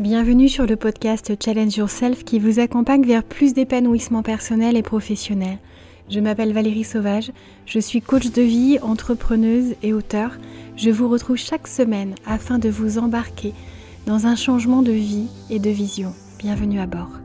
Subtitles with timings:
[0.00, 5.60] Bienvenue sur le podcast Challenge Yourself qui vous accompagne vers plus d'épanouissement personnel et professionnel.
[6.10, 7.30] Je m'appelle Valérie Sauvage,
[7.64, 10.36] je suis coach de vie, entrepreneuse et auteur.
[10.76, 13.54] Je vous retrouve chaque semaine afin de vous embarquer
[14.04, 16.12] dans un changement de vie et de vision.
[16.40, 17.20] Bienvenue à bord.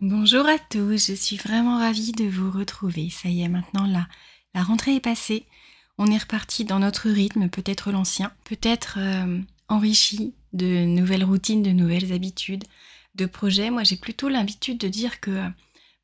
[0.00, 3.08] Bonjour à tous, je suis vraiment ravie de vous retrouver.
[3.08, 4.08] Ça y est, maintenant la,
[4.52, 5.46] la rentrée est passée.
[5.98, 11.70] On est reparti dans notre rythme, peut-être l'ancien, peut-être euh, enrichi de nouvelles routines, de
[11.70, 12.64] nouvelles habitudes,
[13.14, 13.70] de projets.
[13.70, 15.48] Moi, j'ai plutôt l'habitude de dire que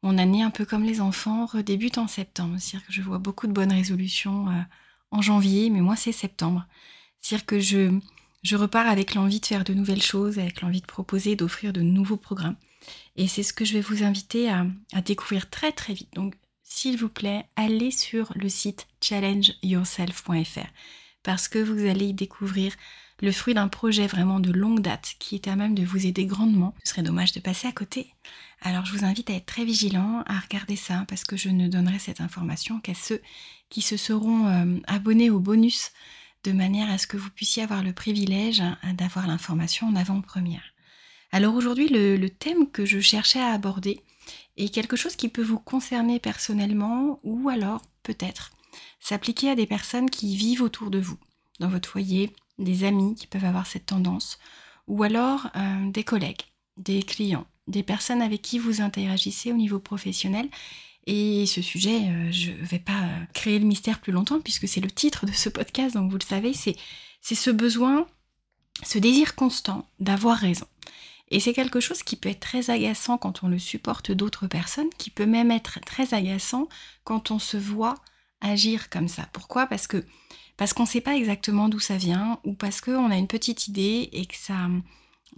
[0.02, 2.56] mon année, un peu comme les enfants, redébute en septembre.
[2.58, 4.60] C'est-à-dire que je vois beaucoup de bonnes résolutions euh,
[5.10, 6.66] en janvier, mais moi, c'est septembre.
[7.20, 7.98] C'est-à-dire que je,
[8.42, 11.82] je repars avec l'envie de faire de nouvelles choses, avec l'envie de proposer, d'offrir de
[11.82, 12.56] nouveaux programmes.
[13.16, 16.14] Et c'est ce que je vais vous inviter à, à découvrir très très vite.
[16.14, 16.34] Donc
[16.72, 20.68] s'il vous plaît, allez sur le site challengeyourself.fr
[21.24, 22.72] parce que vous allez y découvrir
[23.20, 26.24] le fruit d'un projet vraiment de longue date qui est à même de vous aider
[26.24, 26.74] grandement.
[26.84, 28.14] Ce serait dommage de passer à côté.
[28.62, 31.66] Alors je vous invite à être très vigilant, à regarder ça parce que je ne
[31.66, 33.20] donnerai cette information qu'à ceux
[33.68, 35.90] qui se seront euh, abonnés au bonus
[36.44, 40.62] de manière à ce que vous puissiez avoir le privilège hein, d'avoir l'information en avant-première.
[41.32, 44.00] Alors aujourd'hui, le, thème que je cherchais à aborder,
[44.56, 48.50] et quelque chose qui peut vous concerner personnellement ou alors peut-être
[49.00, 51.18] s'appliquer à des personnes qui vivent autour de vous,
[51.58, 54.38] dans votre foyer, des amis qui peuvent avoir cette tendance,
[54.86, 56.42] ou alors euh, des collègues,
[56.76, 60.48] des clients, des personnes avec qui vous interagissez au niveau professionnel.
[61.06, 64.68] Et ce sujet, euh, je ne vais pas euh, créer le mystère plus longtemps puisque
[64.68, 66.76] c'est le titre de ce podcast, donc vous le savez, c'est
[67.22, 68.06] ce besoin,
[68.82, 70.66] ce désir constant d'avoir raison.
[71.30, 74.90] Et c'est quelque chose qui peut être très agaçant quand on le supporte d'autres personnes,
[74.98, 76.68] qui peut même être très agaçant
[77.04, 77.94] quand on se voit
[78.40, 79.28] agir comme ça.
[79.32, 79.66] Pourquoi?
[79.66, 80.04] Parce que
[80.56, 83.66] parce qu'on ne sait pas exactement d'où ça vient, ou parce qu'on a une petite
[83.66, 84.68] idée et que ça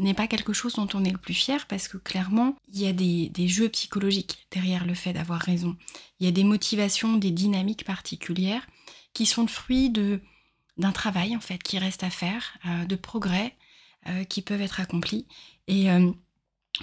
[0.01, 2.89] n'est pas quelque chose dont on est le plus fier, parce que clairement, il y
[2.89, 5.77] a des, jeux psychologiques derrière le fait d'avoir raison.
[6.19, 8.67] Il y a des motivations, des dynamiques particulières
[9.14, 13.55] qui sont le fruit d'un travail en fait qui reste à faire, euh, de progrès
[14.08, 15.27] euh, qui peuvent être accomplis.
[15.68, 16.11] Et euh,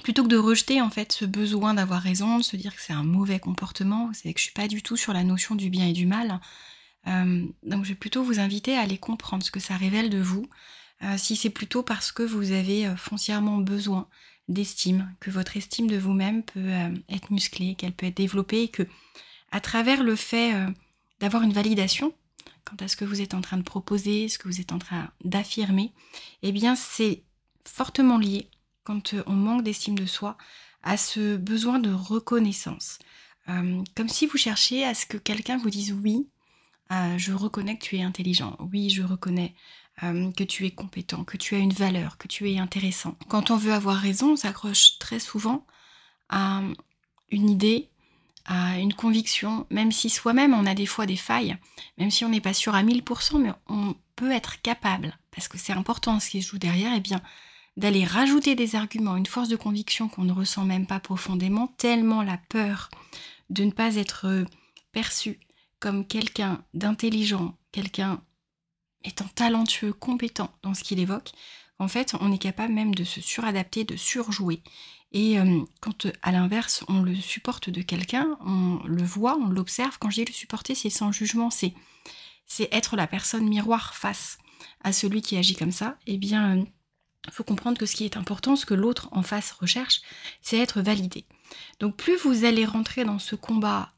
[0.04, 2.94] plutôt que de rejeter en fait ce besoin d'avoir raison, de se dire que c'est
[2.94, 5.88] un mauvais comportement, savez que je suis pas du tout sur la notion du bien
[5.88, 6.40] et du mal.
[7.08, 10.22] Euh, donc je vais plutôt vous inviter à aller comprendre ce que ça révèle de
[10.22, 10.48] vous.
[11.18, 14.08] si c'est plutôt parce que vous avez foncièrement besoin
[14.48, 16.72] d'estime, que votre estime de vous-même peut
[17.10, 18.84] être musclée, qu'elle peut être développée, et que
[19.52, 20.54] à travers le fait
[21.20, 22.14] d'avoir une validation,
[22.66, 24.80] quant à ce que vous êtes en train de proposer, ce que vous êtes en
[24.80, 25.94] train d'affirmer,
[26.44, 27.24] eh bien c'est
[27.66, 28.50] fortement lié,
[28.84, 30.38] quand euh, on manque d'estime de soi,
[30.84, 33.00] à ce besoin de reconnaissance.
[33.50, 36.28] Euh, comme si vous cherchiez à ce que quelqu'un vous dise oui,
[36.92, 39.56] euh, je reconnais que tu es intelligent, oui, je reconnais
[40.02, 43.18] que tu es compétent, que tu as une valeur, que tu es intéressant.
[43.28, 45.68] Quand on veut avoir raison, on s'accroche très souvent
[46.30, 46.62] à
[47.32, 47.89] une idée,
[48.50, 51.56] à une conviction, même si soi-même on a des fois des failles,
[52.00, 55.60] même si on n'est pas sûr à 1000%, mais on peut être capable, parce que
[55.60, 57.22] c'est important ce qui se joue derrière, et eh bien
[57.78, 62.24] d'aller rajouter des arguments, une force de conviction qu'on ne ressent même pas profondément, tellement
[62.24, 62.90] la peur
[63.52, 64.46] de ne pas être euh,
[64.92, 65.40] perçu
[65.80, 68.22] comme quelqu'un d'intelligent, quelqu'un
[69.06, 71.32] étant talentueux, compétent dans ce qu'il évoque,
[71.78, 74.62] en fait, on est capable même de se suradapter, de surjouer.
[75.12, 79.98] Et euh, quand à l'inverse, on le supporte de quelqu'un, on le voit, on l'observe.
[80.00, 81.74] Quand je dis le supporter, c'est sans jugement, c'est
[82.46, 84.40] c'est être la personne miroir face
[84.84, 85.98] à celui qui agit comme ça.
[86.08, 89.22] Eh bien, il euh, faut comprendre que ce qui est important, ce que l'autre en
[89.22, 90.02] face recherche,
[90.42, 91.26] c'est être validé.
[91.80, 93.94] Donc plus vous allez rentrer dans ce combat,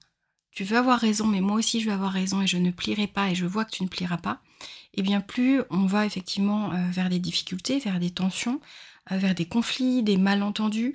[0.51, 3.07] tu veux avoir raison, mais moi aussi je veux avoir raison et je ne plierai
[3.07, 4.41] pas et je vois que tu ne plieras pas,
[4.93, 8.59] eh bien plus on va effectivement euh, vers des difficultés, vers des tensions,
[9.17, 10.93] vers des conflits, des malentendus,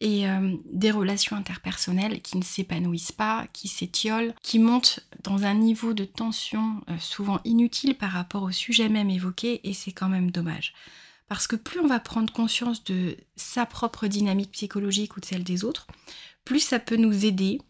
[0.00, 5.54] et euh, des relations interpersonnelles qui ne s'épanouissent pas, qui s'étiolent, qui montent dans un
[5.54, 10.08] niveau de tension euh, souvent inutile par rapport au sujet même évoqué et c'est quand
[10.08, 10.74] même dommage.
[11.28, 15.44] Parce que plus on va prendre conscience de sa propre dynamique psychologique ou de celle
[15.44, 15.86] des autres,
[16.44, 17.60] plus ça peut nous aider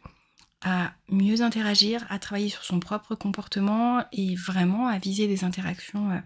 [0.62, 6.11] à mieux interagir, à travailler sur son propre comportement et vraiment à viser des interactions
[6.11, 6.19] euh,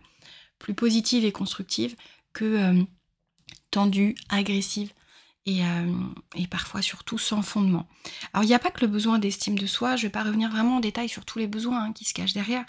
[0.59, 1.95] plus positives et constructives
[2.33, 2.87] que
[3.71, 4.93] tendues, agressives,
[5.49, 5.93] euh,
[6.37, 7.89] et, parfois surtout sans fondement.
[8.33, 10.23] Alors il n'y a pas que le besoin d'estime de soi, je ne vais pas
[10.23, 12.65] revenir vraiment en détail sur tous les besoins hein, qui se cachent derrière,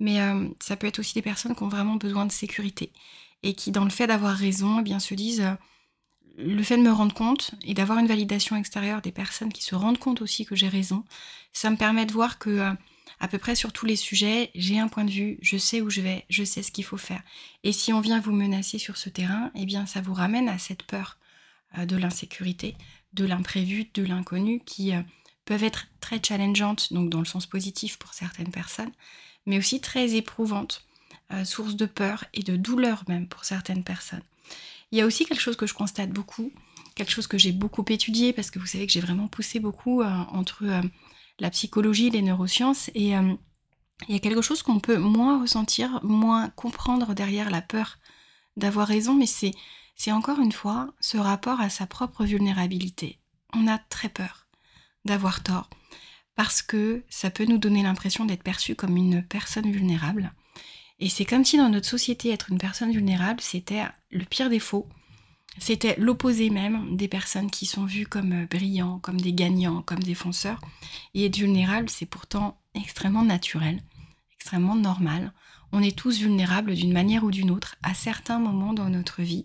[0.00, 2.92] mais euh, ça peut être aussi des personnes qui ont vraiment besoin de sécurité
[3.42, 5.54] et qui dans le fait d'avoir raison, eh bien se disent euh,
[6.36, 9.74] le fait de me rendre compte et d'avoir une validation extérieure des personnes qui se
[9.74, 11.04] rendent compte aussi que j'ai raison,
[11.52, 12.74] ça me permet de voir que
[13.20, 15.90] à peu près sur tous les sujets, j'ai un point de vue, je sais où
[15.90, 17.22] je vais, je sais ce qu'il faut faire.
[17.64, 20.58] Et si on vient vous menacer sur ce terrain, eh bien ça vous ramène à
[20.58, 21.18] cette peur
[21.78, 22.76] euh, de l'insécurité,
[23.14, 25.00] de l'imprévu, de l'inconnu, qui euh,
[25.44, 28.92] peuvent être très challengeantes, donc dans le sens positif pour certaines personnes,
[29.46, 30.84] mais aussi très éprouvantes,
[31.32, 34.22] euh, source de peur et de douleur même pour certaines personnes.
[34.92, 36.52] Il y a aussi quelque chose que je constate beaucoup,
[36.94, 40.02] quelque chose que j'ai beaucoup étudié, parce que vous savez que j'ai vraiment poussé beaucoup
[40.02, 40.64] entre
[41.38, 43.38] la psychologie, les neurosciences, et il
[44.08, 47.98] y a quelque chose qu'on peut moins ressentir, moins comprendre derrière la peur
[48.56, 49.52] d'avoir raison, mais c'est
[49.96, 53.18] c'est encore une fois ce rapport à sa propre vulnérabilité.
[53.54, 54.46] On a très peur
[55.06, 55.70] d'avoir tort
[56.34, 60.32] parce que ça peut nous donner l'impression d'être perçu comme une personne vulnérable.
[60.98, 64.86] Et c'est comme si dans notre société, être une personne vulnérable, c'était le pire défaut.
[65.58, 70.14] C'était l'opposé même des personnes qui sont vues comme brillants, comme des gagnants, comme des
[70.14, 70.60] fonceurs.
[71.14, 73.82] Et être vulnérable, c'est pourtant extrêmement naturel,
[74.34, 75.32] extrêmement normal.
[75.72, 79.44] On est tous vulnérables d'une manière ou d'une autre à certains moments dans notre vie.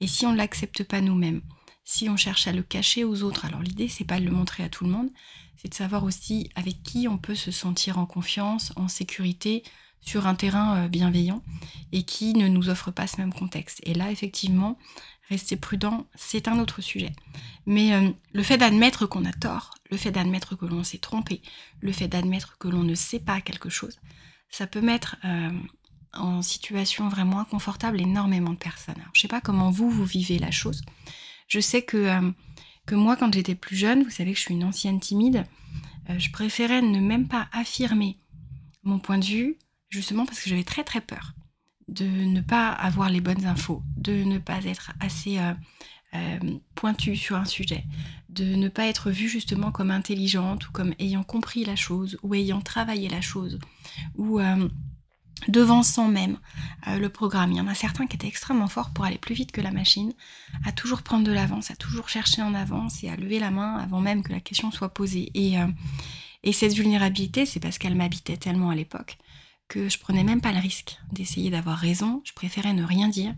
[0.00, 1.42] Et si on ne l'accepte pas nous-mêmes,
[1.84, 4.64] si on cherche à le cacher aux autres, alors l'idée c'est pas de le montrer
[4.64, 5.10] à tout le monde,
[5.56, 9.62] c'est de savoir aussi avec qui on peut se sentir en confiance, en sécurité,
[10.02, 11.42] sur un terrain euh, bienveillant
[11.92, 13.80] et qui ne nous offre pas ce même contexte.
[13.84, 14.76] Et là, effectivement,
[15.28, 17.12] rester prudent, c'est un autre sujet.
[17.66, 21.42] Mais euh, le fait d'admettre qu'on a tort, le fait d'admettre que l'on s'est trompé,
[21.80, 23.98] le fait d'admettre que l'on ne sait pas quelque chose,
[24.50, 25.50] ça peut mettre euh,
[26.12, 29.02] en situation vraiment inconfortable énormément de personnes.
[29.12, 30.82] je ne sais pas comment vous, vous vivez la chose.
[31.48, 32.30] Je sais que, euh,
[32.86, 35.44] que moi, quand j'étais plus jeune, vous savez que je suis une ancienne timide,
[36.18, 38.18] je préférais ne même pas affirmer
[38.82, 39.56] mon point de vue,
[39.88, 41.32] justement parce que j'avais très très peur
[41.92, 45.38] de ne pas avoir les bonnes infos, de ne pas être assez
[46.14, 46.38] euh,
[46.74, 47.84] pointue sur un sujet,
[48.28, 52.34] de ne pas être vue justement comme intelligente ou comme ayant compris la chose ou
[52.34, 53.58] ayant travaillé la chose
[54.16, 54.40] ou
[55.48, 56.38] devançant même
[56.86, 57.52] euh, le programme.
[57.52, 59.70] Il y en a certains qui étaient extrêmement forts pour aller plus vite que la
[59.70, 60.12] machine,
[60.64, 63.76] à toujours prendre de l'avance, à toujours chercher en avance et à lever la main
[63.76, 65.30] avant même que la question soit posée.
[65.34, 65.66] Et, euh,
[66.42, 69.18] et cette vulnérabilité, c'est parce qu'elle m'habitait tellement à l'époque
[69.76, 73.34] je prenais même pas le risque d'essayer d'avoir raison, je préférais ne rien dire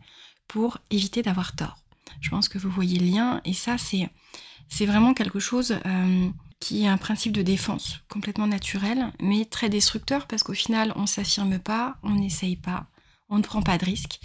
[0.48, 1.78] pour éviter d'avoir tort.
[2.20, 6.28] Je pense que vous voyez le lien et ça c'est vraiment quelque chose euh,
[6.60, 11.06] qui est un principe de défense complètement naturel, mais très destructeur parce qu'au final, on
[11.06, 12.86] s'affirme pas, on n'essaye pas,
[13.28, 14.20] on ne prend pas de risques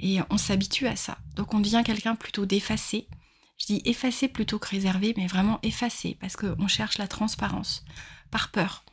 [0.00, 1.18] et on s'habitue à ça.
[1.36, 3.08] Donc on devient quelqu'un plutôt d'effacé.
[3.58, 7.84] Je dis effacé plutôt que réservé, mais vraiment effacé parce qu'on cherche la transparence
[8.30, 8.84] par peur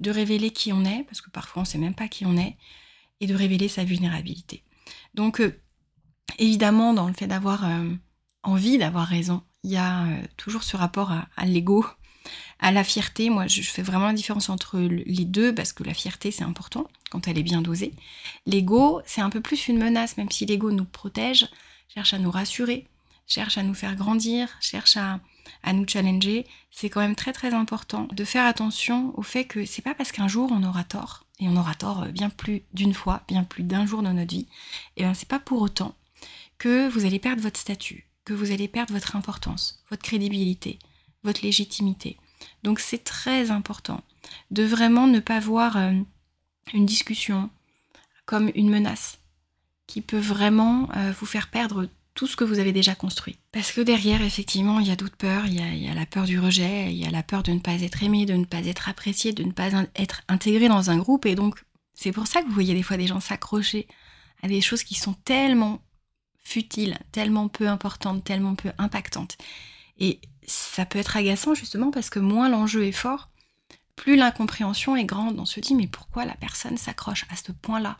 [0.00, 2.36] de révéler qui on est, parce que parfois on ne sait même pas qui on
[2.36, 2.56] est,
[3.20, 4.62] et de révéler sa vulnérabilité.
[5.14, 5.58] Donc euh,
[6.38, 7.90] évidemment, dans le fait d'avoir euh,
[8.42, 11.84] envie d'avoir raison, il y a euh, toujours ce rapport à, l'ego,
[12.60, 13.30] à la fierté.
[13.30, 16.86] Moi, je fais vraiment la différence entre les deux parce que la fierté, c'est important
[17.10, 17.92] quand elle est bien dosée.
[18.46, 21.48] L'ego, c'est un peu plus une menace, même si l'ego nous protège,
[21.88, 22.86] cherche à nous rassurer,
[23.26, 25.20] cherche à nous faire grandir, cherche à,
[25.72, 26.46] nous challenger.
[26.70, 30.12] C'est quand même très très important de faire attention au fait que c'est pas parce
[30.12, 33.44] qu'un jour on aura tort, et on aura tort euh, bien plus d'une fois, bien
[33.44, 34.46] plus d'un jour dans notre vie,
[34.96, 35.94] et bien c'est pas pour autant
[36.58, 40.78] que vous allez perdre votre statut, que vous allez perdre votre importance, votre crédibilité,
[41.22, 42.16] votre légitimité.
[42.62, 44.02] Donc c'est très important
[44.50, 45.92] de vraiment ne pas voir euh,
[46.74, 47.50] une discussion
[48.24, 49.18] comme une menace
[49.86, 53.38] qui peut vraiment euh, vous faire perdre tout ce que vous avez déjà construit.
[53.52, 55.46] Parce que derrière, effectivement, il y a d'autres peurs.
[55.46, 57.82] Il y a, la peur du rejet, il y a la peur de ne pas
[57.82, 61.26] être aimé, de ne pas être apprécié, de ne pas être intégré dans un groupe.
[61.26, 61.62] Et donc,
[61.94, 63.86] c'est pour ça que vous voyez des fois des gens s'accrocher
[64.42, 65.82] à des choses qui sont tellement
[66.42, 69.36] futile, tellement peu importante, tellement peu impactante.
[69.98, 73.30] Et ça peut être agaçant justement parce que moins l'enjeu est fort,
[73.94, 75.38] plus l'incompréhension est grande.
[75.38, 77.98] On se dit mais pourquoi la personne s'accroche à ce point-là,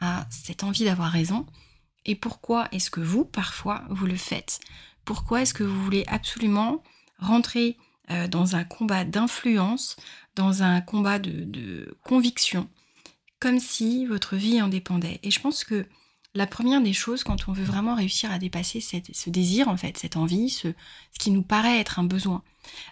[0.00, 1.46] à cette envie d'avoir raison?
[2.06, 4.60] Et pourquoi est-ce que vous, parfois, vous le faites?
[5.04, 6.82] Pourquoi est-ce que vous voulez absolument
[7.18, 7.76] rentrer
[8.10, 9.96] euh, dans un combat d'influence,
[10.36, 12.68] dans un combat de, conviction,
[13.40, 15.86] comme si votre vie en dépendait Et je pense que
[16.34, 19.96] la première des choses, quand on veut vraiment réussir à dépasser ce désir, en fait,
[19.96, 20.68] cette envie, ce,
[21.18, 22.42] qui nous paraît être un besoin,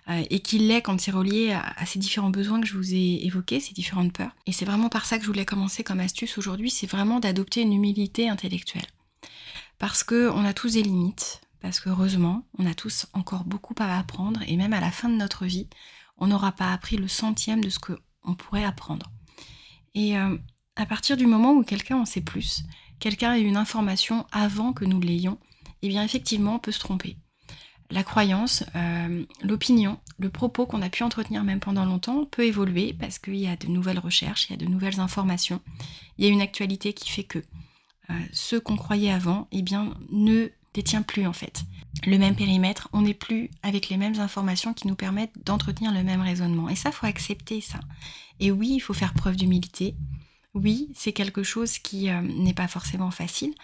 [0.08, 3.26] euh, et qui l'est quand c'est relié à, ces différents besoins que je vous ai
[3.26, 4.34] évoqués, ces différentes peurs.
[4.46, 7.62] Et c'est vraiment par ça que je voulais commencer comme astuce aujourd'hui, c'est vraiment d'adopter
[7.62, 8.86] une humilité intellectuelle.
[9.82, 14.38] Parce qu'on a tous des limites, parce qu'heureusement, on a tous encore beaucoup à apprendre,
[14.46, 15.66] et même à la fin de notre vie,
[16.18, 19.10] on n'aura pas appris le centième de ce qu'on pourrait apprendre.
[19.96, 20.38] Et euh,
[20.76, 22.62] à partir du moment où quelqu'un en sait plus,
[23.00, 25.38] quelqu'un a une information avant que nous l'ayons,
[25.82, 27.16] eh bien effectivement on peut se tromper.
[27.90, 32.92] la croyance, euh, l'opinion, le propos qu'on a pu entretenir même pendant longtemps peut évoluer
[32.92, 35.60] parce qu'il y a de nouvelles recherches, il y a de nouvelles informations,
[36.18, 37.42] il y a une actualité qui fait que
[38.32, 41.64] ce qu'on croyait avant, eh bien, ne détient plus en fait
[42.06, 46.02] le même périmètre, on n'est plus avec les mêmes informations qui nous permettent d'entretenir le
[46.02, 46.68] même raisonnement.
[46.68, 47.80] Et ça, faut accepter ça.
[48.40, 49.94] Et oui, il faut faire preuve d'humilité.
[50.54, 53.54] Oui, c'est quelque chose qui euh, n'est pas forcément facile,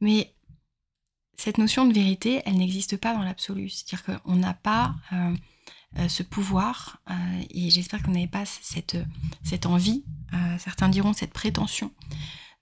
[0.00, 0.34] mais
[1.36, 3.68] cette notion de vérité, elle n'existe pas dans l'absolu.
[3.68, 5.34] C'est-à-dire qu'on n'a pas euh,
[5.98, 7.00] euh, ce pouvoir,
[7.50, 8.96] et j'espère qu'on n'avait pas cette,
[9.42, 10.04] cette envie,
[10.58, 11.92] certains diront cette prétention,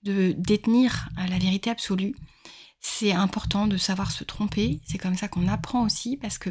[0.03, 2.15] de détenir la vérité absolue.
[2.79, 6.49] C'est important de savoir se tromper, c'est comme ça qu'on apprend aussi, parce que,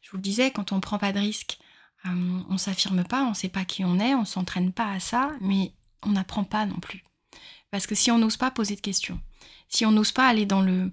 [0.00, 1.58] je vous le disais, quand on ne prend pas de risque,
[2.04, 4.90] on ne s'affirme pas, on ne sait pas qui on est, on ne s'entraîne pas
[4.90, 7.04] à ça, mais on n'apprend pas non plus.
[7.70, 9.20] Parce que si on n'ose pas poser de questions,
[9.68, 10.90] si on n'ose pas aller dans le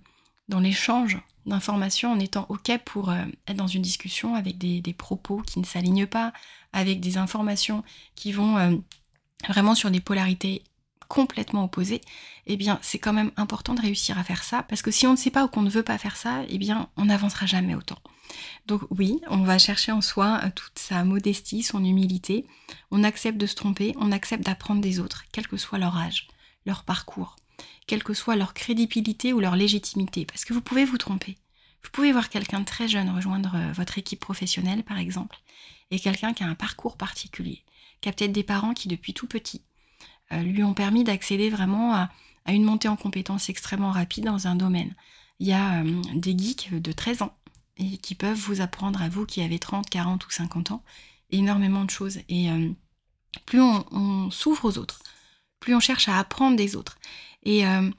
[0.48, 5.42] dans l'échange d'informations en étant OK pour euh, être dans une discussion avec des, propos
[5.42, 6.34] qui ne s'alignent pas,
[6.74, 7.84] avec des informations
[8.16, 8.76] qui vont euh,
[9.48, 10.64] vraiment sur des polarités
[11.16, 12.02] complètement opposées,
[12.46, 15.12] eh bien c'est quand même important de réussir à faire ça, parce que si on
[15.12, 17.74] ne sait pas ou qu'on ne veut pas faire ça, eh bien on n'avancera jamais
[17.74, 18.00] autant.
[18.66, 22.46] Donc oui, on va chercher en soi euh, toute sa modestie, son humilité.
[22.92, 26.28] On accepte de se tromper, on accepte d'apprendre des autres, quel que soit leur âge,
[26.66, 27.38] leur parcours,
[27.88, 30.26] quelle que soit leur crédibilité ou leur légitimité.
[30.26, 31.38] Parce que vous pouvez vous tromper.
[31.82, 35.38] Vous pouvez voir quelqu'un de très jeune rejoindre euh, votre équipe professionnelle, par exemple,
[35.92, 37.64] et quelqu'un qui a un parcours particulier,
[38.02, 39.62] qui a peut-être des parents qui, depuis tout petit,
[40.32, 42.10] lui ont permis d'accéder vraiment à,
[42.48, 44.96] une montée en compétences extrêmement rapide dans un domaine.
[45.40, 47.36] Il y a des geeks de 13 ans
[48.02, 50.84] qui peuvent vous apprendre à vous qui avez 30, 40 ou 50 ans
[51.32, 52.20] énormément de choses.
[52.30, 52.70] Et euh,
[53.46, 55.02] plus on, s'ouvre aux autres,
[55.60, 56.98] plus on cherche à apprendre des autres
[57.44, 57.90] et euh,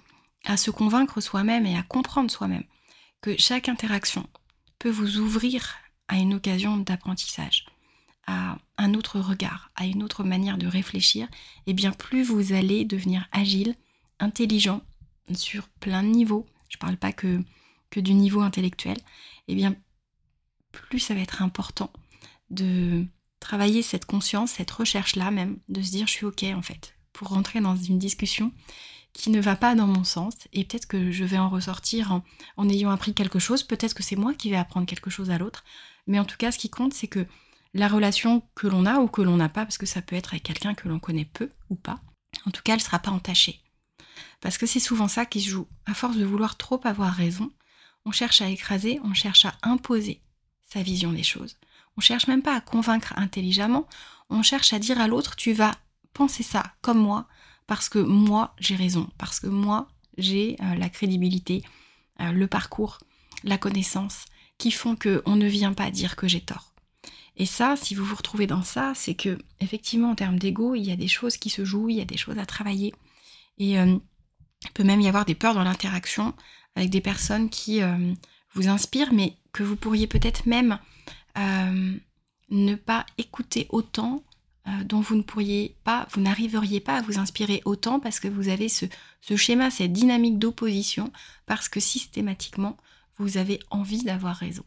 [0.44, 2.64] à se convaincre soi-même et à comprendre soi-même
[3.20, 4.28] que chaque interaction
[4.78, 5.74] peut vous ouvrir
[6.08, 7.66] à une occasion d'apprentissage,
[8.26, 11.28] à un autre regard, à une autre manière de réfléchir,
[11.66, 13.74] et bien plus vous allez devenir agile,
[14.18, 14.82] intelligent
[15.34, 16.46] sur plein de niveaux.
[16.68, 17.42] Je ne parle pas que,
[17.90, 18.98] que du niveau intellectuel,
[19.48, 19.76] et bien
[20.72, 21.90] plus ça va être important
[22.50, 23.04] de
[23.40, 27.28] travailler cette conscience, cette recherche-là même, de se dire je suis ok en fait, pour
[27.28, 28.52] rentrer dans une discussion
[29.12, 32.20] qui ne va pas dans mon sens, et peut-être que je vais en ressortir
[32.56, 35.38] en, ayant appris quelque chose, peut-être que c'est moi qui vais apprendre quelque chose à
[35.38, 35.64] l'autre,
[36.06, 37.26] mais en tout cas ce qui compte c'est que
[37.76, 40.30] la relation que l'on a ou que l'on n'a pas, parce que ça peut être
[40.30, 42.00] avec quelqu'un que l'on connaît peu ou pas,
[42.46, 43.60] en tout cas elle ne sera pas entachée.
[44.40, 45.68] Parce que c'est souvent ça qui se joue.
[45.84, 47.50] À force de vouloir trop avoir raison,
[48.04, 50.22] on cherche à écraser, on cherche à imposer
[50.64, 51.56] sa vision des choses.
[51.96, 53.86] On cherche même pas à convaincre intelligemment,
[54.30, 55.72] on cherche à dire à l'autre tu vas
[56.12, 57.28] penser ça comme moi
[57.66, 61.62] parce que moi j'ai raison, parce que moi j'ai euh, la crédibilité,
[62.20, 62.98] euh, le parcours,
[63.44, 64.24] la connaissance
[64.56, 66.72] qui font que on ne vient pas dire que j'ai tort.
[67.36, 70.84] Et ça, si vous vous retrouvez dans ça, c'est que effectivement en termes d'ego, il
[70.84, 72.94] y a des choses qui se jouent, il y a des choses à travailler
[73.58, 73.98] et euh,
[74.64, 76.34] il peut même y avoir des peurs dans l'interaction
[76.74, 78.12] avec des personnes qui euh,
[78.54, 80.78] vous inspirent, mais que vous pourriez peut-être même
[81.38, 81.94] euh,
[82.50, 84.22] ne pas écouter autant,
[84.84, 88.48] dont vous ne pourriez pas, vous n'arriveriez pas à vous inspirer autant parce que vous
[88.48, 91.12] avez ce schéma, cette dynamique d'opposition,
[91.46, 92.76] parce que systématiquement,
[93.16, 94.64] vous avez envie d'avoir raison.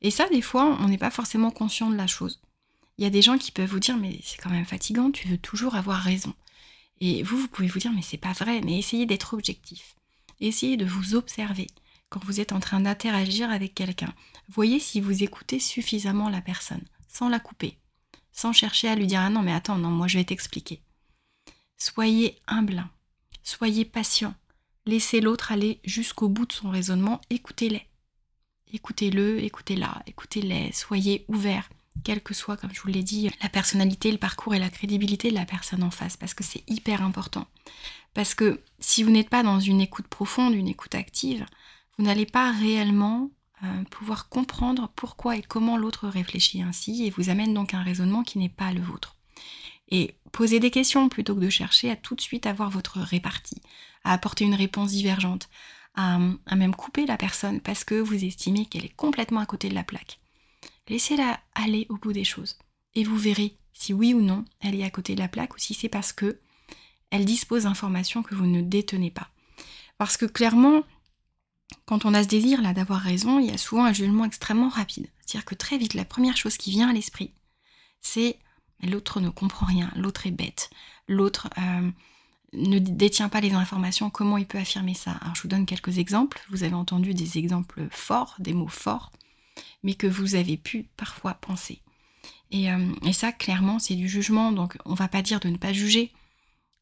[0.00, 2.40] Et ça, des fois, on n'est pas forcément conscient de la chose.
[2.98, 5.28] Il y a des gens qui peuvent vous dire, mais c'est quand même fatigant, tu
[5.28, 6.34] veux toujours avoir raison.
[7.00, 9.96] Et vous, vous pouvez vous dire, mais c'est pas vrai, mais essayez d'être objectif.
[10.40, 11.66] Essayez de vous observer
[12.08, 14.12] quand vous êtes en train d'interagir avec quelqu'un.
[14.48, 17.78] Voyez si vous écoutez suffisamment la personne, sans la couper,
[18.32, 20.82] sans chercher à lui dire Ah non, mais attends, non, moi je vais t'expliquer.
[21.78, 22.86] Soyez humble,
[23.42, 24.34] soyez patient,
[24.84, 27.86] laissez l'autre aller jusqu'au bout de son raisonnement, écoutez-les.
[28.72, 31.68] Écoutez-le, écoutez-la, écoutez-les, soyez ouverts,
[32.04, 35.30] quelle que soit, comme je vous l'ai dit, la personnalité, le parcours et la crédibilité
[35.30, 37.46] de la personne en face, parce que c'est hyper important.
[38.14, 41.46] Parce que si vous n'êtes pas dans une écoute profonde, une écoute active,
[41.98, 43.30] vous n'allez pas réellement
[43.62, 48.22] euh, pouvoir comprendre pourquoi et comment l'autre réfléchit ainsi et vous amène donc un raisonnement
[48.22, 49.16] qui n'est pas le vôtre.
[49.88, 53.60] Et poser des questions plutôt que de chercher à tout de suite avoir votre répartie,
[54.04, 55.48] à apporter une réponse divergente,
[55.94, 56.18] à,
[56.56, 59.84] même couper la personne parce que vous estimez qu'elle est complètement à côté de la
[59.84, 60.18] plaque.
[60.88, 62.58] Laissez-la aller au bout des choses
[62.94, 65.58] et vous verrez si oui ou non elle est à côté de la plaque ou
[65.58, 66.40] si c'est parce que
[67.10, 69.28] elle dispose d'informations que vous ne détenez pas.
[69.98, 70.82] Parce que clairement,
[71.84, 74.70] quand on a ce désir là d'avoir raison, il y a souvent un jugement extrêmement
[74.70, 75.08] rapide.
[75.20, 77.34] C'est-à-dire que très vite, la première chose qui vient à l'esprit,
[78.00, 78.38] c'est
[78.82, 80.70] l'autre ne comprend rien, l'autre est bête,
[81.06, 81.90] l'autre euh,
[82.52, 85.12] ne détient pas les informations, comment il peut affirmer ça?
[85.22, 89.12] Alors je vous donne quelques exemples, vous avez entendu des exemples forts, des mots forts.
[89.82, 91.82] mais que vous avez pu parfois penser.
[92.50, 94.52] Et, euh, ça, clairement, c'est du jugement.
[94.52, 96.12] Donc, on va pas dire de ne pas juger,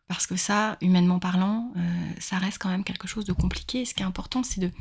[0.08, 3.84] parce que ça, humainement parlant, euh, ça reste quand même quelque chose de compliqué.
[3.84, 4.72] Ce qui est important, c'est de,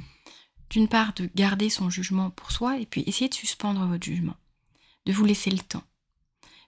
[0.71, 4.35] d'une part, de garder son jugement pour soi, et puis essayer de suspendre votre jugement,
[5.05, 5.83] de vous laisser le temps,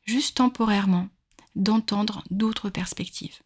[0.06, 1.10] juste temporairement,
[1.56, 3.40] d'entendre d'autres perspectives,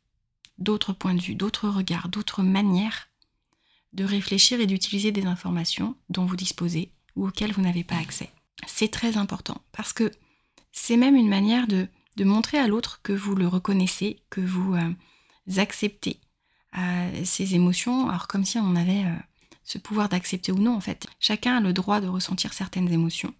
[0.57, 3.09] d'autres points de vue, d'autres regards, d'autres manières
[3.93, 8.29] de réfléchir et d'utiliser des informations dont vous disposez ou auxquelles vous n'avez pas accès.
[8.67, 10.11] C'est très important parce que
[10.71, 11.87] c'est même une manière de,
[12.19, 14.93] montrer à l'autre que vous le reconnaissez, que vous euh,
[15.57, 16.19] acceptez
[16.77, 19.15] euh, ces émotions, alors comme si on avait euh,
[19.63, 21.07] ce pouvoir d'accepter ou non en fait.
[21.19, 23.33] Chacun a le droit de ressentir certaines émotions.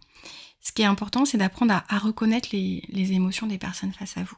[0.61, 4.37] Ce qui est important, c'est d'apprendre à, reconnaître les émotions des personnes face à vous,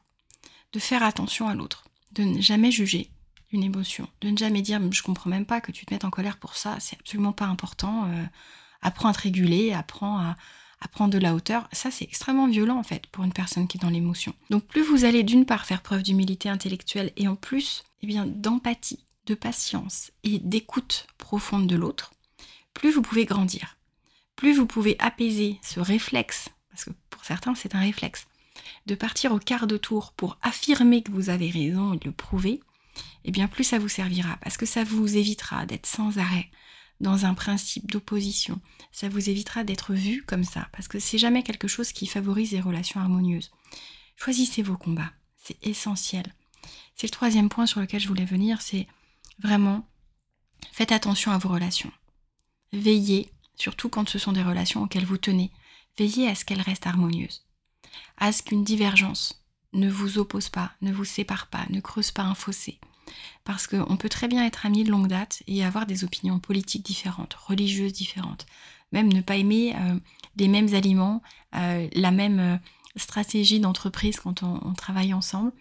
[0.74, 1.87] de faire attention à l'autre,
[2.18, 3.10] de ne jamais juger,
[3.52, 4.08] une émotion.
[4.22, 6.56] De ne jamais dire je comprends même pas que tu te mettes en colère pour
[6.56, 8.06] ça, c'est absolument pas important.
[8.06, 8.24] Euh,
[8.82, 10.36] apprends à te réguler, apprends à,
[10.92, 11.68] prendre de la hauteur.
[11.74, 14.34] Ça, c'est extrêmement violent en fait pour une personne qui est dans l'émotion.
[14.50, 18.26] Donc plus vous allez d'une part faire preuve d'humilité intellectuelle et en plus eh bien
[18.26, 22.14] d'empathie, de patience et d'écoute profonde de l'autre,
[22.74, 23.78] plus vous pouvez grandir.
[24.36, 28.28] Plus vous pouvez apaiser ce réflexe, parce que pour certains c'est un réflexe,
[28.86, 32.60] de partir au quart de tour pour affirmer que vous avez raison et le prouver,
[33.26, 36.50] eh bien plus ça vous servira, parce que ça vous évitera d'être sans arrêt
[37.00, 38.60] dans un principe d'opposition.
[38.92, 42.52] Ça vous évitera d'être vu comme ça, parce que c'est jamais quelque chose qui favorise
[42.52, 43.52] les relations harmonieuses.
[44.16, 46.34] Choisissez vos combats, c'est essentiel.
[46.96, 48.88] C'est le troisième point sur lequel je voulais venir, c'est
[49.40, 49.88] vraiment
[50.72, 51.92] faites attention à vos relations.
[52.74, 55.52] Veillez, surtout quand ce sont des relations auxquelles vous tenez,
[55.98, 57.46] veillez à ce qu'elles restent harmonieuses,
[58.18, 62.24] à ce qu'une divergence ne vous oppose pas, ne vous sépare pas, ne creuse pas
[62.24, 62.80] un fossé.
[63.44, 66.86] Parce qu'on peut très bien être amis de longue date et avoir des opinions politiques
[66.86, 68.46] différentes, religieuses différentes,
[68.92, 70.00] même ne pas aimer euh,
[70.36, 71.22] les mêmes aliments,
[71.56, 72.58] euh, la même euh,
[72.96, 75.52] stratégie d'entreprise quand on, travaille ensemble.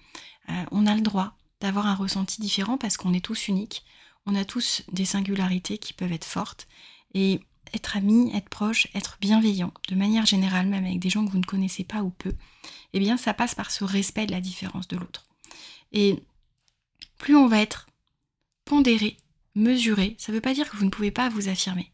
[0.71, 3.85] on a le droit d'avoir un ressenti différent parce qu'on est tous uniques,
[4.25, 6.67] on a tous des singularités qui peuvent être fortes
[7.15, 7.41] et
[7.75, 11.39] être ami, être proche, être bienveillant, de manière générale, même avec des gens que vous
[11.39, 12.35] ne connaissez pas ou peu,
[12.93, 15.25] eh bien ça passe par ce respect de la différence de l'autre.
[15.93, 16.23] Et
[17.19, 17.87] plus on va être
[18.65, 19.17] pondéré,
[19.55, 21.93] mesuré, ça ne veut pas dire que vous ne pouvez pas vous affirmer.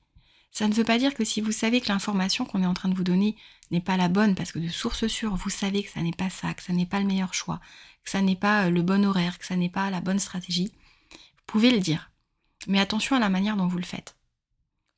[0.51, 2.91] Ça ne veut pas dire que si vous savez que l'information qu'on est en train
[2.91, 3.37] de vous donner
[3.71, 6.29] n'est pas la bonne, parce que de source sûre, vous savez que ça n'est pas
[6.29, 7.61] ça, que ça n'est pas le meilleur choix,
[8.05, 10.71] que ça n'est pas euh, le bon horaire, que ça n'est pas la bonne stratégie,
[11.11, 12.11] vous pouvez le dire.
[12.67, 14.15] Mais attention à la manière dont vous le faites.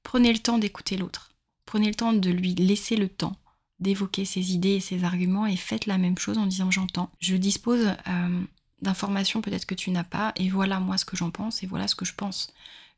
[0.05, 1.33] Prenez le temps d'écouter l'autre.
[1.67, 3.37] Prenez le temps de lui laisser le temps
[3.81, 7.11] d'évoquer ses idées et ses arguments et faites la même chose en disant j'entends.
[7.21, 8.41] Je dispose euh,
[8.83, 11.89] d'informations peut-être que tu n'as pas et voilà moi ce que j'en pense et voilà
[11.89, 12.53] ce que je pense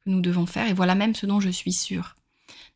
[0.04, 2.16] que nous devons faire et voilà même ce dont je suis sûre.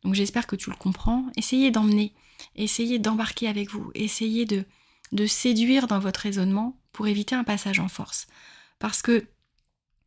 [0.02, 1.26] Donc j'espère que tu le comprends.
[1.36, 2.14] Essayez d'emmener,
[2.56, 4.64] essayez d'embarquer avec vous, essayez de,
[5.12, 8.26] de séduire dans votre raisonnement pour éviter un passage en force.
[8.78, 9.26] Parce que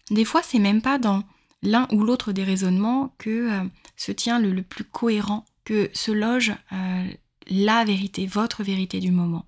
[0.09, 1.23] des fois c'est même pas dans
[1.63, 3.63] l'un ou l'autre des raisonnements que euh,
[3.95, 7.07] se tient le, plus cohérent, que se loge euh,
[7.47, 9.45] la vérité, votre vérité du moment.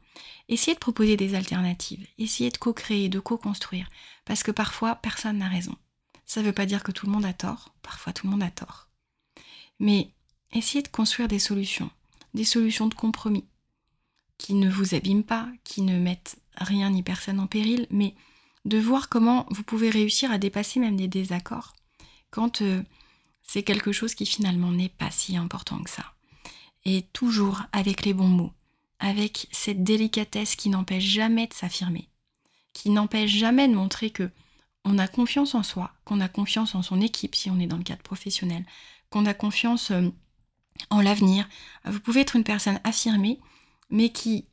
[0.47, 3.89] Essayez de proposer des alternatives, essayez de co-créer, de co-construire,
[4.23, 5.75] parce que parfois personne n'a raison.
[6.25, 8.43] Ça ne veut pas dire que tout le monde a tort, parfois tout le monde
[8.43, 8.87] a tort.
[9.79, 10.09] Mais
[10.53, 11.89] essayez de construire des solutions,
[12.33, 13.45] des solutions de compromis,
[14.37, 18.15] qui ne vous abîment pas, qui ne mettent rien ni personne en péril, mais
[18.63, 21.73] de voir comment vous pouvez réussir à dépasser même des désaccords
[22.35, 22.83] quand euh,
[23.43, 26.03] c'est quelque chose qui finalement n'est pas si important que ça.
[26.83, 28.51] Et toujours avec les bons mots,
[28.99, 32.09] avec cette délicatesse qui n'empêche jamais de s'affirmer,
[32.73, 34.29] qui n'empêche jamais de montrer que
[34.83, 37.77] on a confiance en soi, qu'on a confiance en son équipe si on est dans
[37.77, 38.65] le cadre professionnel,
[39.09, 40.09] qu'on a confiance euh,
[40.89, 41.47] en l'avenir.
[41.85, 43.39] Vous pouvez être une personne affirmée,
[43.89, 44.45] mais qui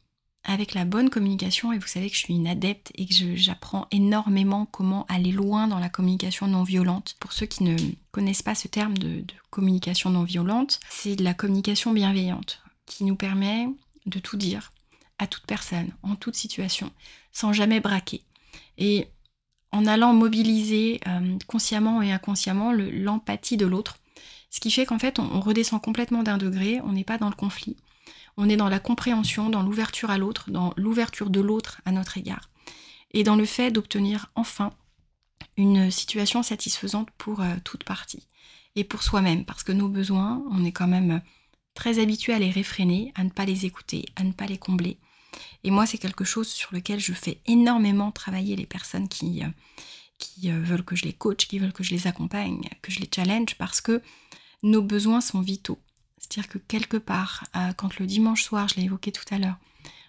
[0.45, 3.87] avec la bonne communication, et vous savez que je suis une adepte et que j'apprends
[3.93, 7.15] énormément comment aller loin dans la communication non violente.
[7.21, 7.77] Pour ceux qui ne
[8.11, 13.17] connaissent pas ce terme de, communication non violente, c'est de la communication bienveillante qui nous
[13.17, 13.69] permet
[14.07, 14.73] de tout dire
[15.19, 16.91] à toute personne, en toute situation,
[17.33, 18.23] sans jamais braquer.
[18.79, 19.07] Et
[19.71, 23.99] en allant mobiliser euh, consciemment et inconsciemment l'empathie de l'autre,
[24.51, 27.37] ce qui fait qu'en fait on redescend complètement d'un degré, on n'est pas dans le
[27.37, 27.77] conflit,
[28.37, 32.19] on est dans la compréhension, dans l'ouverture à l'autre, dans l'ouverture de l'autre à notre
[32.19, 32.51] égard,
[33.13, 34.73] et dans le fait d'obtenir enfin
[35.57, 38.29] une situation satisfaisante pour euh, toute partie,
[38.75, 41.21] et pour soi-même, parce que nos besoins, on est quand même
[41.75, 44.99] très habitué à les réfréner, à ne pas les écouter, à ne pas les combler.
[45.65, 49.49] Et moi, c'est quelque chose sur lequel je fais énormément travailler les personnes qui, euh,
[50.45, 53.09] euh, veulent que je les coach, qui veulent que je les accompagne, que je les
[53.15, 54.03] challenge, parce que
[54.63, 55.79] nos besoins sont vitaux
[56.23, 59.57] C'est-à-dire que quelque part, euh, quand le dimanche soir, je l'ai évoqué tout à l'heure,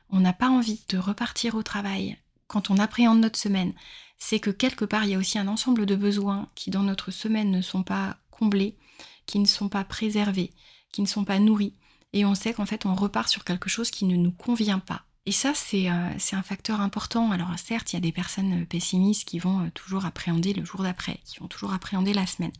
[0.10, 3.73] on n'a pas envie de repartir au travail, quand on appréhende notre semaine,
[4.19, 7.12] c'est que quelque part, il y a aussi un ensemble de besoins qui dans notre
[7.12, 8.78] semaine ne sont pas comblés,
[9.26, 10.52] qui ne sont pas préservés,
[10.91, 11.73] qui ne sont pas nourris.
[12.13, 15.04] Et on sait qu'en fait, on repart sur quelque chose qui ne nous convient pas.
[15.26, 17.32] Et ça, c'est euh, un facteur important.
[17.32, 20.84] Alors certes, il y a des personnes pessimistes qui vont euh, toujours appréhender le jour
[20.84, 22.52] d'après, qui vont toujours appréhender la semaine,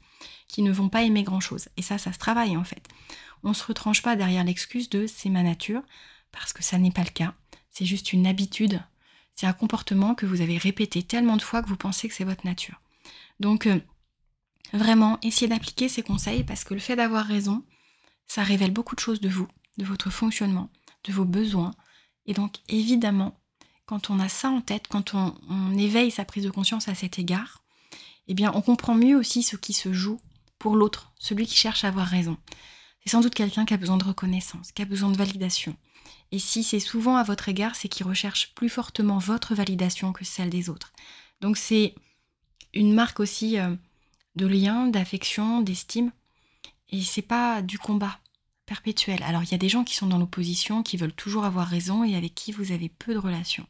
[0.48, 1.68] qui ne vont pas aimer grand-chose.
[1.76, 2.88] Et ça, ça se travaille en fait.
[3.44, 5.82] On ne se retranche pas derrière l'excuse de c'est ma nature,
[6.32, 7.34] parce que ça n'est pas le cas.
[7.70, 8.82] C'est juste une habitude.
[9.36, 12.24] C'est un comportement que vous avez répété tellement de fois que vous pensez que c'est
[12.24, 12.82] votre nature.
[13.40, 13.80] Donc, euh,
[14.74, 17.64] vraiment, essayez d'appliquer ces conseils parce que le fait d'avoir raison,
[18.28, 20.70] ça révèle beaucoup de choses de vous, de votre fonctionnement,
[21.04, 21.74] de vos besoins,
[22.26, 23.40] et donc, évidemment,
[23.86, 27.20] quand on a ça en tête, quand on, éveille sa prise de conscience à cet
[27.20, 27.64] égard,
[28.28, 30.22] eh bien, on comprend mieux aussi ce qui se joue
[30.58, 32.38] pour l'autre, celui qui cherche à avoir raison.
[33.04, 35.76] C'est sans doute quelqu'un qui a besoin de reconnaissance, qui a besoin de validation.
[36.32, 40.26] Et si c'est souvent à votre égard, c'est qu'il recherche plus fortement votre validation que
[40.26, 40.94] celle des autres.
[41.42, 41.96] Donc c'est
[42.74, 43.76] une marque aussi euh,
[44.36, 46.12] de lien, d'affection, d'estime.
[46.90, 48.20] Et c'est pas du combat
[48.66, 49.22] perpétuel.
[49.24, 52.04] Alors il y a des gens qui sont dans l'opposition, qui veulent toujours avoir raison
[52.04, 53.68] et avec qui vous avez peu de relations.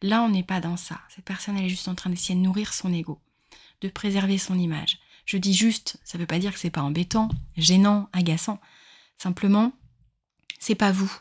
[0.00, 1.00] Là, on n'est pas dans ça.
[1.08, 3.20] Cette personne, elle est juste en train d'essayer de nourrir son ego,
[3.80, 4.98] de préserver son image.
[5.24, 8.60] Je dis juste, ça ne veut pas dire que c'est pas embêtant, gênant, agaçant.
[9.18, 9.72] Simplement,
[10.58, 11.12] c'est pas vous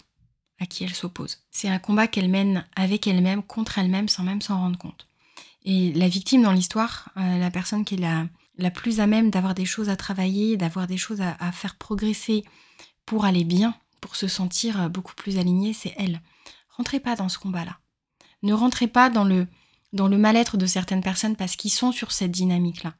[0.60, 1.40] à qui elle s'oppose.
[1.52, 5.08] C'est un combat qu'elle mène avec elle-même, contre elle-même, sans même s'en rendre compte.
[5.64, 9.30] Et la victime dans l'histoire, euh, la personne qui est la, la plus à même
[9.30, 12.44] d'avoir des choses à travailler, d'avoir des choses à faire progresser,
[13.06, 16.22] pour aller bien, pour se sentir euh, beaucoup plus aligné, c'est elle.
[16.70, 17.78] Rentrez pas dans ce combat-là.
[18.44, 19.48] Ne rentrez pas dans le,
[19.94, 22.96] dans le mal-être de certaines personnes parce qu'ils sont sur cette dynamique-là.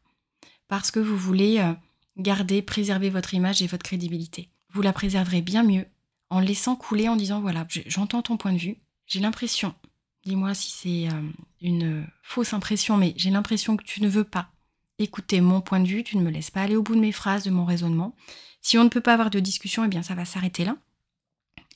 [0.72, 1.74] Parce que vous voulez euh,
[2.16, 4.48] garder, préserver votre image et votre crédibilité.
[4.72, 5.86] Vous la préserverez bien mieux
[6.30, 9.76] en laissant couler, en disant voilà, j'entends ton point de vue, j'ai l'impression,
[10.24, 11.22] dis-moi si c'est euh,
[11.60, 14.50] une fausse impression, mais j'ai l'impression que tu ne veux pas
[14.98, 17.12] écouter mon point de vue, tu ne me laisses pas aller au bout de mes
[17.12, 18.16] phrases, de mon raisonnement.
[18.62, 20.78] Si on ne peut pas avoir de discussion, eh bien ça va s'arrêter là.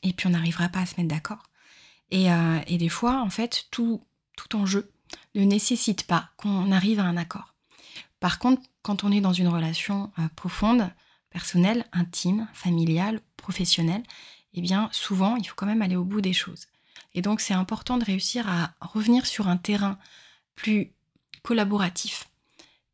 [0.04, 1.44] Et puis on n'arrivera pas à se mettre d'accord.
[2.12, 4.02] Et, euh, des fois, en fait, tout,
[4.38, 4.90] tout enjeu
[5.34, 7.56] ne nécessite pas qu'on arrive à un accord.
[8.22, 10.92] Par contre, quand on est dans une relation euh, profonde,
[11.32, 14.04] personnelle, intime, familiale, professionnelle,
[14.54, 16.68] eh bien souvent, il faut quand même aller au bout des choses.
[17.16, 19.98] Et donc c'est important de réussir à revenir sur un terrain
[20.54, 20.94] plus
[21.42, 22.30] collaboratif,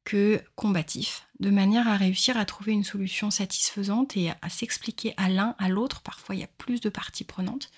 [0.05, 5.27] que combatif, de manière à réussir à trouver une solution satisfaisante et à s'expliquer à
[5.27, 7.69] l'un, à l'autre, parfois il y a plus de parties prenantes,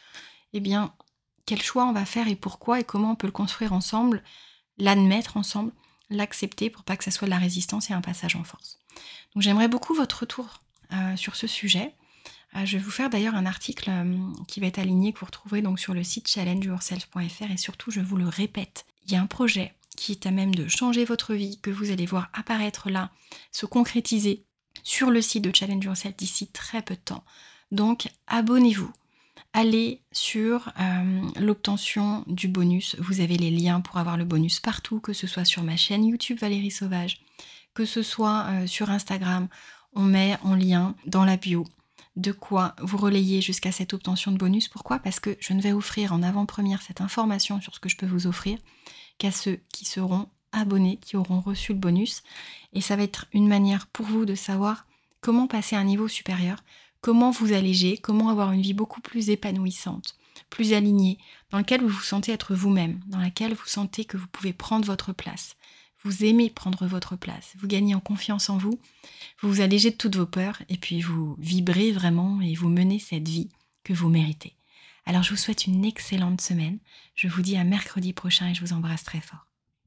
[0.54, 0.94] eh bien,
[1.48, 4.22] quel choix on va faire et pourquoi et comment on peut le construire ensemble,
[4.78, 5.72] l'admettre ensemble,
[6.18, 8.80] l'accepter pour pas que ça soit de la résistance et un passage en force.
[9.34, 10.62] Donc j'aimerais beaucoup votre retour
[10.94, 11.94] euh, sur ce sujet.
[12.56, 15.26] Euh, je vais vous faire d'ailleurs un article euh, qui va être aligné que vous
[15.26, 19.22] retrouverez donc sur le site challengeyourself.fr et surtout je vous le répète, il y a
[19.22, 22.90] un projet qui est à même de changer votre vie, que vous allez voir apparaître
[22.90, 23.12] là,
[23.52, 24.44] se concrétiser
[24.84, 27.24] sur le site de Challenge Yourself d'ici très peu de temps.
[27.72, 28.92] Donc abonnez-vous.
[29.56, 32.96] Allez sur euh, l'obtention du bonus.
[32.98, 36.04] Vous avez les liens pour avoir le bonus partout, que ce soit sur ma chaîne
[36.04, 37.22] YouTube Valérie Sauvage,
[37.76, 39.48] que ce soit euh, sur Instagram.
[39.94, 41.66] On met en lien dans la bio
[42.16, 44.68] de quoi vous relayer jusqu'à cette obtention de bonus.
[44.70, 44.98] Pourquoi?
[44.98, 48.08] Parce que je ne vais offrir en avant-première cette information sur ce que je peux
[48.08, 48.58] vous offrir
[49.20, 52.24] qu'à ceux qui seront abonnés, qui auront reçu le bonus.
[52.74, 54.88] Et ça va être une manière pour vous de savoir
[55.22, 56.58] comment passer à un niveau supérieur,
[57.04, 60.16] comment vous alléger, comment avoir une vie beaucoup plus épanouissante,
[60.50, 61.20] plus alignée,
[61.52, 64.86] dans laquelle vous vous sentez être vous-même, dans laquelle vous sentez que vous pouvez prendre
[64.86, 65.58] votre place.
[66.04, 68.80] Vous aimez prendre votre place, vous gagnez en confiance en vous,
[69.42, 73.00] vous vous allégez de toutes vos peurs et puis vous vibrez vraiment et vous menez
[73.00, 73.50] cette vie
[73.84, 74.56] que vous méritez.
[75.06, 76.80] Alors je vous souhaite une excellente semaine.
[77.16, 79.53] Je vous dis à mercredi prochain et je vous embrasse très fort.